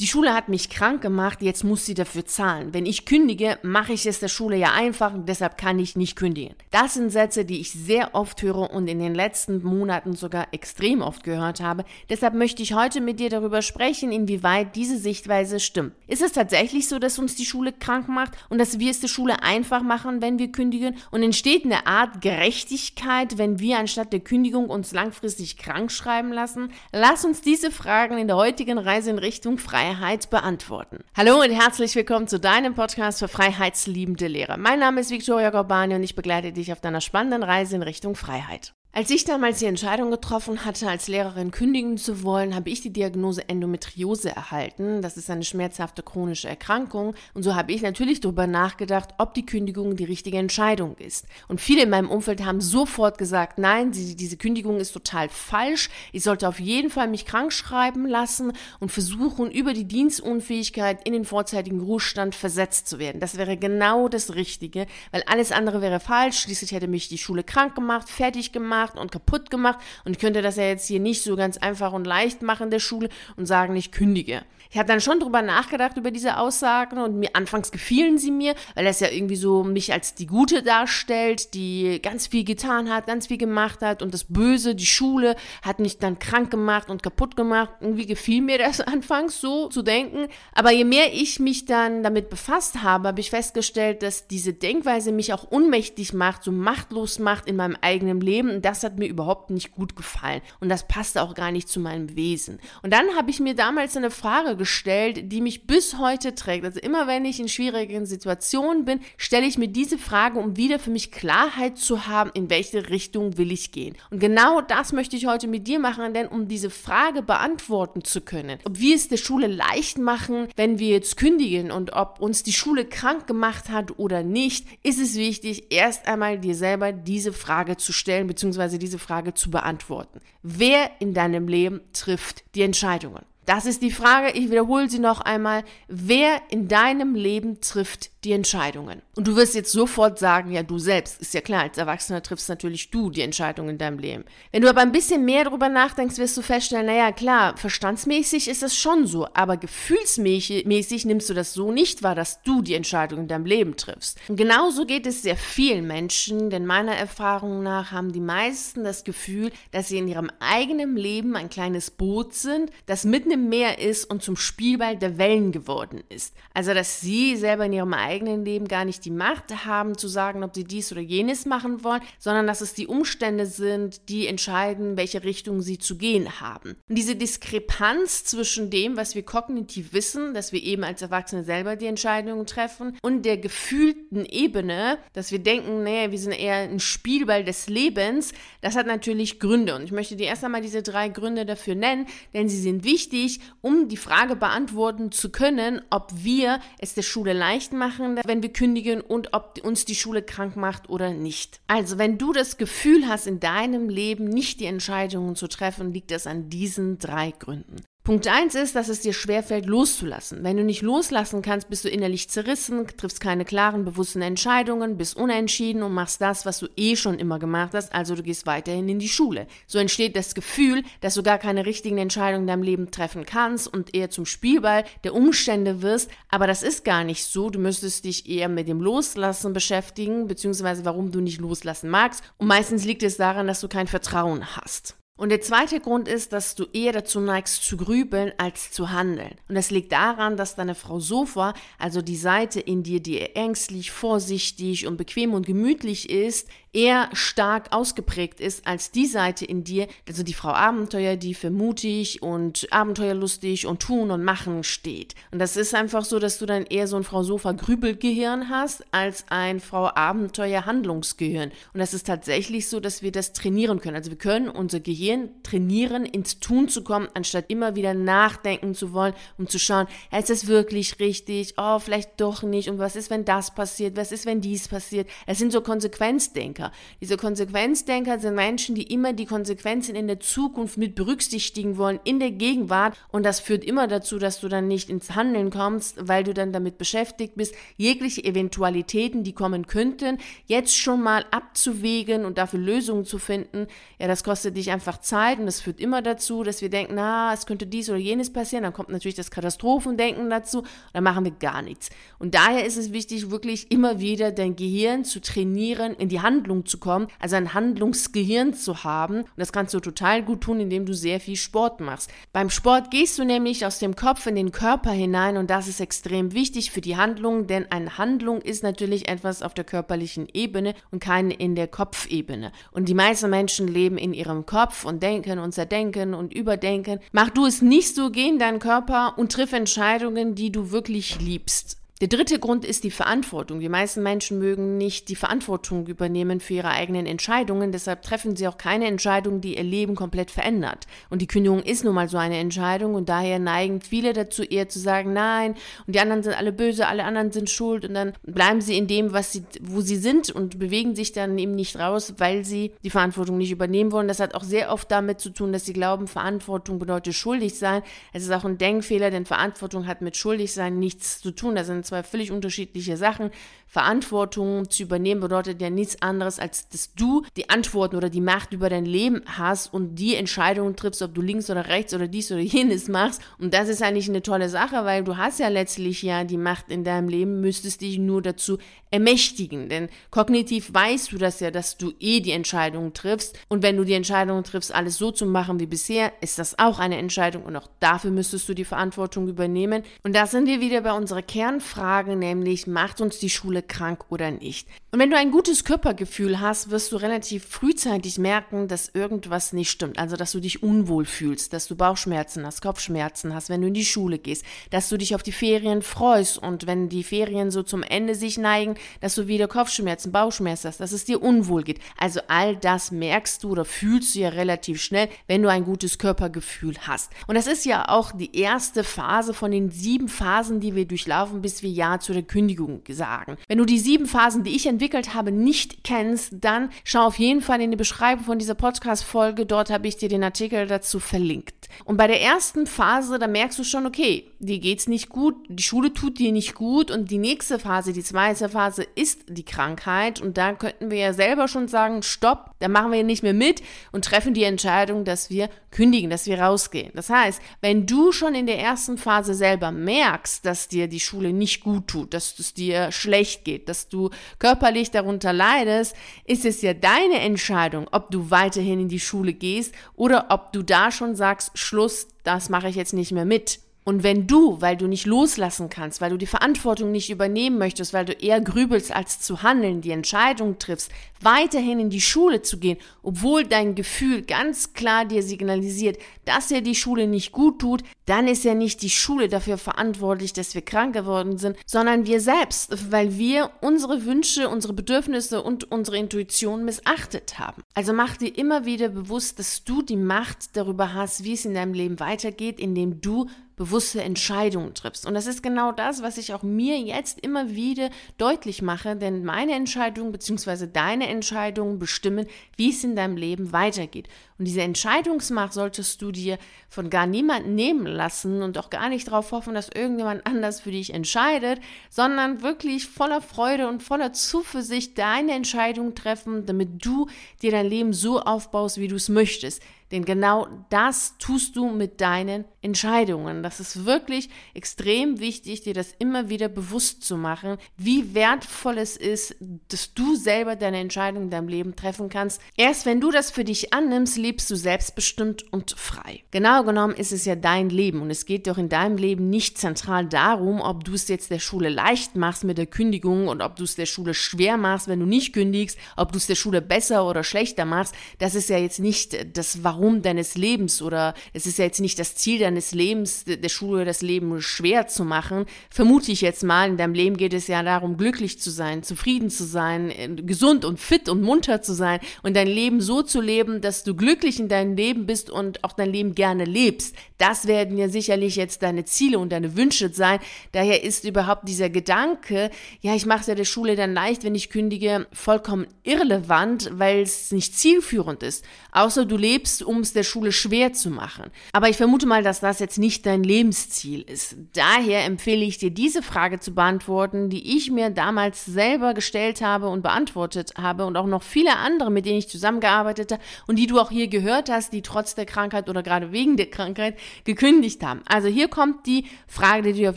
[0.00, 2.72] Die Schule hat mich krank gemacht, jetzt muss sie dafür zahlen.
[2.72, 6.14] Wenn ich kündige, mache ich es der Schule ja einfach und deshalb kann ich nicht
[6.14, 6.54] kündigen.
[6.70, 11.02] Das sind Sätze, die ich sehr oft höre und in den letzten Monaten sogar extrem
[11.02, 11.84] oft gehört habe.
[12.08, 15.94] Deshalb möchte ich heute mit dir darüber sprechen, inwieweit diese Sichtweise stimmt.
[16.06, 19.08] Ist es tatsächlich so, dass uns die Schule krank macht und dass wir es der
[19.08, 20.94] Schule einfach machen, wenn wir kündigen?
[21.10, 26.70] Und entsteht eine Art Gerechtigkeit, wenn wir anstatt der Kündigung uns langfristig krank schreiben lassen?
[26.92, 31.02] Lass uns diese Fragen in der heutigen Reise in Richtung Freiheit Freiheit beantworten.
[31.16, 34.58] Hallo und herzlich willkommen zu deinem Podcast für freiheitsliebende Lehrer.
[34.58, 38.14] Mein Name ist Victoria Gorbani und ich begleite dich auf deiner spannenden Reise in Richtung
[38.14, 38.74] Freiheit.
[38.90, 42.92] Als ich damals die Entscheidung getroffen hatte, als Lehrerin kündigen zu wollen, habe ich die
[42.92, 45.02] Diagnose Endometriose erhalten.
[45.02, 47.14] Das ist eine schmerzhafte chronische Erkrankung.
[47.32, 51.26] Und so habe ich natürlich darüber nachgedacht, ob die Kündigung die richtige Entscheidung ist.
[51.48, 55.90] Und viele in meinem Umfeld haben sofort gesagt, nein, diese Kündigung ist total falsch.
[56.12, 61.12] Ich sollte auf jeden Fall mich krank schreiben lassen und versuchen, über die Dienstunfähigkeit in
[61.12, 63.20] den vorzeitigen Ruhestand versetzt zu werden.
[63.20, 66.40] Das wäre genau das Richtige, weil alles andere wäre falsch.
[66.40, 70.18] Schließlich hätte mich die Schule krank gemacht, fertig gemacht gemacht und kaputt gemacht und ich
[70.18, 73.46] könnte das ja jetzt hier nicht so ganz einfach und leicht machen der Schule und
[73.46, 74.42] sagen, ich kündige.
[74.70, 78.54] Ich habe dann schon drüber nachgedacht über diese Aussagen und mir anfangs gefielen sie mir,
[78.74, 83.06] weil das ja irgendwie so mich als die Gute darstellt, die ganz viel getan hat,
[83.06, 87.02] ganz viel gemacht hat und das Böse, die Schule, hat mich dann krank gemacht und
[87.02, 87.70] kaputt gemacht.
[87.80, 90.28] Irgendwie gefiel mir das anfangs so zu denken.
[90.52, 95.12] Aber je mehr ich mich dann damit befasst habe, habe ich festgestellt, dass diese Denkweise
[95.12, 98.60] mich auch unmächtig macht, so machtlos macht in meinem eigenen Leben.
[98.68, 100.42] Das hat mir überhaupt nicht gut gefallen.
[100.60, 102.60] Und das passte auch gar nicht zu meinem Wesen.
[102.82, 106.66] Und dann habe ich mir damals eine Frage gestellt, die mich bis heute trägt.
[106.66, 110.78] Also immer wenn ich in schwierigen Situationen bin, stelle ich mir diese Frage, um wieder
[110.78, 113.96] für mich Klarheit zu haben, in welche Richtung will ich gehen.
[114.10, 118.20] Und genau das möchte ich heute mit dir machen, denn um diese Frage beantworten zu
[118.20, 122.42] können, ob wir es der Schule leicht machen, wenn wir jetzt kündigen und ob uns
[122.42, 127.32] die Schule krank gemacht hat oder nicht, ist es wichtig, erst einmal dir selber diese
[127.32, 130.20] Frage zu stellen, beziehungsweise diese Frage zu beantworten.
[130.42, 133.24] Wer in deinem Leben trifft die Entscheidungen?
[133.46, 135.64] Das ist die Frage, ich wiederhole sie noch einmal.
[135.86, 139.02] Wer in deinem Leben trifft die Entscheidungen?
[139.14, 141.20] Und du wirst jetzt sofort sagen, ja, du selbst.
[141.20, 144.24] Ist ja klar, als Erwachsener triffst natürlich du die Entscheidungen in deinem Leben.
[144.50, 148.62] Wenn du aber ein bisschen mehr darüber nachdenkst, wirst du feststellen, naja, klar, verstandsmäßig ist
[148.62, 153.22] das schon so, aber gefühlsmäßig nimmst du das so nicht wahr, dass du die Entscheidungen
[153.22, 154.18] in deinem Leben triffst.
[154.28, 159.04] Und genauso geht es sehr vielen Menschen, denn meiner Erfahrung nach haben die meisten das
[159.04, 163.78] Gefühl, dass sie in ihrem eigenen Leben ein kleines Boot sind, das mitten im Meer
[163.78, 166.34] ist und zum Spielball der Wellen geworden ist.
[166.52, 170.42] Also, dass sie selber in ihrem eigenen Leben gar nicht die Macht haben, zu sagen,
[170.42, 174.96] ob sie dies oder jenes machen wollen, sondern dass es die Umstände sind, die entscheiden,
[174.96, 176.76] welche Richtung sie zu gehen haben.
[176.88, 181.76] Und diese Diskrepanz zwischen dem, was wir kognitiv wissen, dass wir eben als Erwachsene selber
[181.76, 186.80] die Entscheidungen treffen, und der gefühlten Ebene, dass wir denken, nee, wir sind eher ein
[186.80, 189.74] Spielball des Lebens, das hat natürlich Gründe.
[189.74, 193.40] Und ich möchte dir erst einmal diese drei Gründe dafür nennen, denn sie sind wichtig,
[193.60, 198.52] um die Frage beantworten zu können, ob wir es der Schule leicht machen, wenn wir
[198.52, 201.60] kündigen und ob uns die Schule krank macht oder nicht.
[201.66, 206.12] Also, wenn du das Gefühl hast, in deinem Leben nicht die Entscheidungen zu treffen, liegt
[206.12, 207.76] es an diesen drei Gründen.
[208.08, 210.42] Punkt eins ist, dass es dir schwerfällt, loszulassen.
[210.42, 215.14] Wenn du nicht loslassen kannst, bist du innerlich zerrissen, triffst keine klaren, bewussten Entscheidungen, bist
[215.14, 218.88] unentschieden und machst das, was du eh schon immer gemacht hast, also du gehst weiterhin
[218.88, 219.46] in die Schule.
[219.66, 223.68] So entsteht das Gefühl, dass du gar keine richtigen Entscheidungen in deinem Leben treffen kannst
[223.68, 227.50] und eher zum Spielball der Umstände wirst, aber das ist gar nicht so.
[227.50, 232.22] Du müsstest dich eher mit dem Loslassen beschäftigen, beziehungsweise warum du nicht loslassen magst.
[232.38, 234.97] Und meistens liegt es daran, dass du kein Vertrauen hast.
[235.18, 239.34] Und der zweite Grund ist, dass du eher dazu neigst zu grübeln als zu handeln.
[239.48, 243.90] Und das liegt daran, dass deine Frau Sofa, also die Seite in dir, die ängstlich,
[243.90, 249.88] vorsichtig und bequem und gemütlich ist, eher stark ausgeprägt ist als die Seite in dir,
[250.06, 255.16] also die Frau Abenteuer, die für mutig und abenteuerlustig und tun und machen steht.
[255.32, 258.84] Und das ist einfach so, dass du dann eher so ein Frau Sofa Grübelgehirn hast
[258.92, 261.50] als ein Frau Abenteuer Handlungsgehirn.
[261.72, 263.96] Und das ist tatsächlich so, dass wir das trainieren können.
[263.96, 265.07] Also wir können unser Gehirn
[265.42, 270.30] trainieren, ins Tun zu kommen, anstatt immer wieder nachdenken zu wollen, um zu schauen, ist
[270.30, 271.54] das wirklich richtig?
[271.56, 272.68] Oh, vielleicht doch nicht.
[272.68, 273.96] Und was ist, wenn das passiert?
[273.96, 275.08] Was ist, wenn dies passiert?
[275.26, 276.72] Es sind so Konsequenzdenker.
[277.00, 282.20] Diese Konsequenzdenker sind Menschen, die immer die Konsequenzen in der Zukunft mit berücksichtigen wollen, in
[282.20, 282.96] der Gegenwart.
[283.10, 286.52] Und das führt immer dazu, dass du dann nicht ins Handeln kommst, weil du dann
[286.52, 293.04] damit beschäftigt bist, jegliche Eventualitäten, die kommen könnten, jetzt schon mal abzuwägen und dafür Lösungen
[293.04, 293.66] zu finden.
[293.98, 296.94] Ja, das kostet dich einfach auch Zeit und das führt immer dazu, dass wir denken,
[296.96, 298.64] na, es könnte dies oder jenes passieren.
[298.64, 300.64] Dann kommt natürlich das Katastrophendenken dazu.
[300.92, 301.90] Dann machen wir gar nichts.
[302.18, 306.66] Und daher ist es wichtig, wirklich immer wieder dein Gehirn zu trainieren, in die Handlung
[306.66, 309.20] zu kommen, also ein Handlungsgehirn zu haben.
[309.20, 312.10] Und das kannst du total gut tun, indem du sehr viel Sport machst.
[312.32, 315.80] Beim Sport gehst du nämlich aus dem Kopf in den Körper hinein und das ist
[315.80, 320.74] extrem wichtig für die Handlung, denn eine Handlung ist natürlich etwas auf der körperlichen Ebene
[320.90, 322.52] und keine in der Kopfebene.
[322.72, 326.98] Und die meisten Menschen leben in ihrem Kopf und denken und zerdenken und überdenken.
[327.12, 331.20] Mach du es nicht so, geh in deinen Körper und triff Entscheidungen, die du wirklich
[331.20, 331.77] liebst.
[332.00, 333.58] Der dritte Grund ist die Verantwortung.
[333.58, 338.46] Die meisten Menschen mögen nicht die Verantwortung übernehmen für ihre eigenen Entscheidungen, deshalb treffen sie
[338.46, 340.86] auch keine Entscheidung, die ihr Leben komplett verändert.
[341.10, 344.68] Und die Kündigung ist nun mal so eine Entscheidung und daher neigen viele dazu eher
[344.68, 345.56] zu sagen, nein,
[345.88, 348.86] und die anderen sind alle böse, alle anderen sind schuld und dann bleiben sie in
[348.86, 352.74] dem, was sie, wo sie sind und bewegen sich dann eben nicht raus, weil sie
[352.84, 354.06] die Verantwortung nicht übernehmen wollen.
[354.06, 357.82] Das hat auch sehr oft damit zu tun, dass sie glauben, Verantwortung bedeutet schuldig sein.
[358.12, 361.56] Es ist auch ein Denkfehler, denn Verantwortung hat mit schuldig sein nichts zu tun.
[361.56, 363.30] Das sind zwei völlig unterschiedliche Sachen.
[363.68, 368.54] Verantwortung zu übernehmen bedeutet ja nichts anderes, als dass du die Antworten oder die Macht
[368.54, 372.32] über dein Leben hast und die Entscheidungen triffst, ob du links oder rechts oder dies
[372.32, 373.20] oder jenes machst.
[373.38, 376.70] Und das ist eigentlich eine tolle Sache, weil du hast ja letztlich ja die Macht
[376.70, 378.58] in deinem Leben, müsstest dich nur dazu
[378.90, 379.68] ermächtigen.
[379.68, 383.38] Denn kognitiv weißt du das ja, dass du eh die Entscheidungen triffst.
[383.48, 386.78] Und wenn du die Entscheidungen triffst, alles so zu machen wie bisher, ist das auch
[386.78, 389.82] eine Entscheidung und auch dafür müsstest du die Verantwortung übernehmen.
[390.02, 393.28] Und da sind wir wieder bei unserer Kernfrage, nämlich macht uns die
[393.58, 394.68] Schule krank oder nicht.
[394.90, 399.70] Und wenn du ein gutes Körpergefühl hast, wirst du relativ frühzeitig merken, dass irgendwas nicht
[399.70, 399.98] stimmt.
[399.98, 403.74] Also, dass du dich unwohl fühlst, dass du Bauchschmerzen hast, Kopfschmerzen hast, wenn du in
[403.74, 407.62] die Schule gehst, dass du dich auf die Ferien freust und wenn die Ferien so
[407.62, 411.80] zum Ende sich neigen, dass du wieder Kopfschmerzen, Bauchschmerzen hast, dass es dir unwohl geht.
[411.98, 415.98] Also all das merkst du oder fühlst du ja relativ schnell, wenn du ein gutes
[415.98, 417.12] Körpergefühl hast.
[417.26, 421.42] Und das ist ja auch die erste Phase von den sieben Phasen, die wir durchlaufen,
[421.42, 423.36] bis wir Ja zu der Kündigung sagen.
[423.48, 427.40] Wenn du die sieben Phasen, die ich entwickelt habe, nicht kennst, dann schau auf jeden
[427.40, 429.46] Fall in die Beschreibung von dieser Podcast-Folge.
[429.46, 431.54] Dort habe ich dir den Artikel dazu verlinkt.
[431.84, 435.62] Und bei der ersten Phase, da merkst du schon, okay, dir geht's nicht gut, die
[435.62, 440.20] Schule tut dir nicht gut und die nächste Phase, die zweite Phase ist die Krankheit
[440.20, 443.62] und da könnten wir ja selber schon sagen, stopp, da machen wir nicht mehr mit
[443.92, 446.92] und treffen die Entscheidung, dass wir kündigen, dass wir rausgehen.
[446.94, 451.32] Das heißt, wenn du schon in der ersten Phase selber merkst, dass dir die Schule
[451.32, 455.94] nicht gut tut, dass es dir schlecht geht, dass du körperlich darunter leidest,
[456.24, 460.62] ist es ja deine Entscheidung, ob du weiterhin in die Schule gehst oder ob du
[460.62, 463.60] da schon sagst, Schluss, das mache ich jetzt nicht mehr mit.
[463.88, 467.94] Und wenn du, weil du nicht loslassen kannst, weil du die Verantwortung nicht übernehmen möchtest,
[467.94, 470.92] weil du eher grübelst als zu handeln, die Entscheidung triffst,
[471.22, 475.96] weiterhin in die Schule zu gehen, obwohl dein Gefühl ganz klar dir signalisiert,
[476.26, 480.34] dass dir die Schule nicht gut tut, dann ist ja nicht die Schule dafür verantwortlich,
[480.34, 485.72] dass wir krank geworden sind, sondern wir selbst, weil wir unsere Wünsche, unsere Bedürfnisse und
[485.72, 487.62] unsere Intuition missachtet haben.
[487.72, 491.54] Also mach dir immer wieder bewusst, dass du die Macht darüber hast, wie es in
[491.54, 493.28] deinem Leben weitergeht, indem du
[493.58, 495.04] bewusste Entscheidungen triffst.
[495.04, 499.24] Und das ist genau das, was ich auch mir jetzt immer wieder deutlich mache, denn
[499.24, 500.66] meine Entscheidungen bzw.
[500.72, 502.26] deine Entscheidungen bestimmen,
[502.56, 504.08] wie es in deinem Leben weitergeht.
[504.38, 506.38] Und diese Entscheidungsmacht solltest du dir
[506.68, 510.70] von gar niemandem nehmen lassen und auch gar nicht darauf hoffen, dass irgendjemand anders für
[510.70, 517.08] dich entscheidet, sondern wirklich voller Freude und voller Zuversicht deine Entscheidung treffen, damit du
[517.42, 519.60] dir dein Leben so aufbaust, wie du es möchtest.
[519.90, 523.42] Denn genau das tust du mit deinen Entscheidungen.
[523.42, 528.98] Das ist wirklich extrem wichtig, dir das immer wieder bewusst zu machen, wie wertvoll es
[528.98, 529.36] ist,
[529.68, 532.42] dass du selber deine Entscheidung in deinem Leben treffen kannst.
[532.56, 536.22] Erst wenn du das für dich annimmst, lebst du selbstbestimmt und frei.
[536.32, 539.56] Genau genommen ist es ja dein Leben und es geht doch in deinem Leben nicht
[539.56, 543.56] zentral darum, ob du es jetzt der Schule leicht machst mit der Kündigung und ob
[543.56, 546.60] du es der Schule schwer machst, wenn du nicht kündigst, ob du es der Schule
[546.60, 547.94] besser oder schlechter machst.
[548.18, 551.98] Das ist ja jetzt nicht das Warum deines Lebens oder es ist ja jetzt nicht
[551.98, 555.46] das Ziel deines Lebens, der Schule das Leben schwer zu machen.
[555.70, 559.30] Vermute ich jetzt mal, in deinem Leben geht es ja darum, glücklich zu sein, zufrieden
[559.30, 563.22] zu sein, äh, gesund und fit und munter zu sein und dein Leben so zu
[563.22, 566.94] leben, dass du glücklich in deinem Leben bist und auch dein Leben gerne lebst.
[567.18, 570.20] Das werden ja sicherlich jetzt deine Ziele und deine Wünsche sein.
[570.52, 574.34] Daher ist überhaupt dieser Gedanke, ja, ich mache es ja der Schule dann leicht, wenn
[574.34, 578.44] ich kündige, vollkommen irrelevant, weil es nicht zielführend ist.
[578.72, 581.30] Außer du lebst um es der Schule schwer zu machen.
[581.52, 584.36] Aber ich vermute mal, dass das jetzt nicht dein Lebensziel ist.
[584.54, 589.68] Daher empfehle ich dir, diese Frage zu beantworten, die ich mir damals selber gestellt habe
[589.68, 593.66] und beantwortet habe und auch noch viele andere, mit denen ich zusammengearbeitet habe und die
[593.66, 597.84] du auch hier gehört hast, die trotz der Krankheit oder gerade wegen der Krankheit gekündigt
[597.84, 598.02] haben.
[598.06, 599.96] Also hier kommt die Frage, die du auf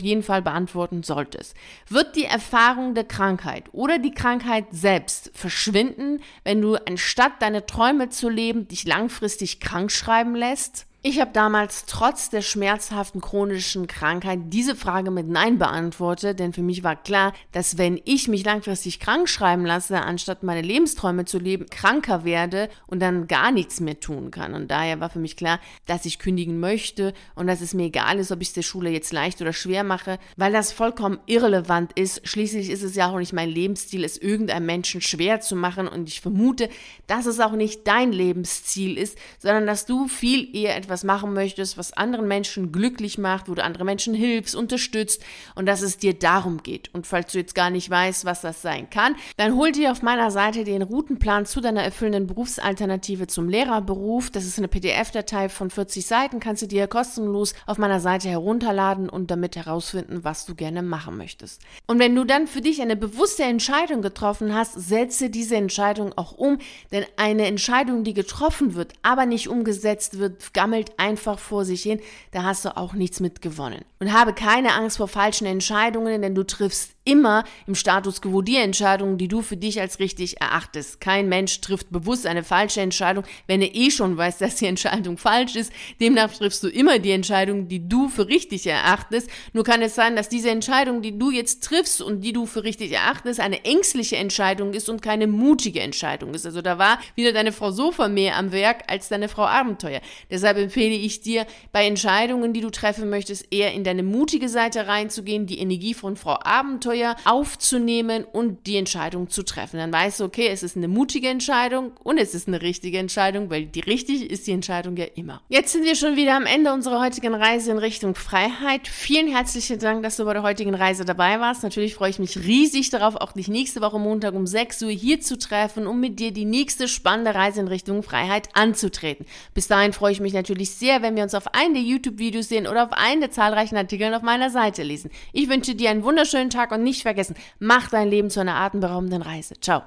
[0.00, 1.54] jeden Fall beantworten solltest.
[1.88, 8.08] Wird die Erfahrung der Krankheit oder die Krankheit selbst verschwinden, wenn du anstatt deine Träume
[8.08, 10.86] zu leben, dich langfristig krank schreiben lässt?
[11.04, 16.62] Ich habe damals trotz der schmerzhaften chronischen Krankheit diese Frage mit Nein beantwortet, denn für
[16.62, 21.40] mich war klar, dass wenn ich mich langfristig krank schreiben lasse, anstatt meine Lebensträume zu
[21.40, 24.54] leben, kranker werde und dann gar nichts mehr tun kann.
[24.54, 28.20] Und daher war für mich klar, dass ich kündigen möchte und dass es mir egal
[28.20, 31.90] ist, ob ich es der Schule jetzt leicht oder schwer mache, weil das vollkommen irrelevant
[31.94, 32.28] ist.
[32.28, 36.08] Schließlich ist es ja auch nicht mein Lebensstil, es irgendeinem Menschen schwer zu machen und
[36.08, 36.68] ich vermute,
[37.08, 41.32] dass es auch nicht dein Lebensziel ist, sondern dass du viel eher etwas etwas machen
[41.32, 45.22] möchtest, was anderen Menschen glücklich macht, wo du andere Menschen hilfst, unterstützt
[45.54, 46.90] und dass es dir darum geht.
[46.92, 50.02] Und falls du jetzt gar nicht weißt, was das sein kann, dann hol dir auf
[50.02, 54.28] meiner Seite den Routenplan zu deiner erfüllenden Berufsalternative zum Lehrerberuf.
[54.28, 59.08] Das ist eine PDF-Datei von 40 Seiten, kannst du dir kostenlos auf meiner Seite herunterladen
[59.08, 61.62] und damit herausfinden, was du gerne machen möchtest.
[61.86, 66.32] Und wenn du dann für dich eine bewusste Entscheidung getroffen hast, setze diese Entscheidung auch
[66.32, 66.58] um,
[66.90, 71.82] denn eine Entscheidung, die getroffen wird, aber nicht umgesetzt wird, gammelt gammelt einfach vor sich
[71.82, 73.84] hin, da hast du auch nichts mit gewonnen.
[74.00, 78.56] Und habe keine Angst vor falschen Entscheidungen, denn du triffst immer im Status quo die
[78.56, 81.00] Entscheidungen, die du für dich als richtig erachtest.
[81.00, 85.18] Kein Mensch trifft bewusst eine falsche Entscheidung, wenn er eh schon weiß, dass die Entscheidung
[85.18, 85.72] falsch ist.
[86.00, 89.28] Demnach triffst du immer die Entscheidung, die du für richtig erachtest.
[89.52, 92.62] Nur kann es sein, dass diese Entscheidung, die du jetzt triffst und die du für
[92.62, 96.46] richtig erachtest, eine ängstliche Entscheidung ist und keine mutige Entscheidung ist.
[96.46, 100.00] Also da war wieder deine Frau Sofa mehr am Werk als deine Frau Abenteuer.
[100.30, 104.86] Deshalb empfehle ich dir, bei Entscheidungen, die du treffen möchtest, eher in deine mutige Seite
[104.86, 109.78] reinzugehen, die Energie von Frau Abenteuer Abenteuer aufzunehmen und die Entscheidung zu treffen.
[109.78, 113.50] Dann weißt du, okay, es ist eine mutige Entscheidung und es ist eine richtige Entscheidung,
[113.50, 115.40] weil die richtig ist die Entscheidung ja immer.
[115.48, 118.88] Jetzt sind wir schon wieder am Ende unserer heutigen Reise in Richtung Freiheit.
[118.88, 121.62] Vielen herzlichen Dank, dass du bei der heutigen Reise dabei warst.
[121.62, 125.20] Natürlich freue ich mich riesig darauf, auch dich nächste Woche Montag um 6 Uhr hier
[125.20, 129.26] zu treffen, um mit dir die nächste spannende Reise in Richtung Freiheit anzutreten.
[129.54, 132.66] Bis dahin freue ich mich natürlich sehr, wenn wir uns auf einen der YouTube-Videos sehen
[132.66, 135.10] oder auf einen der zahlreichen Artikel auf meiner Seite lesen.
[135.32, 139.22] Ich wünsche dir einen wunderschönen Tag und nicht vergessen, mach dein Leben zu einer atemberaubenden
[139.22, 139.54] Reise.
[139.60, 139.80] Ciao.